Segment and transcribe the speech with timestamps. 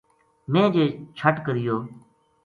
[0.51, 0.85] میں جے
[1.17, 1.75] چھٹ کریو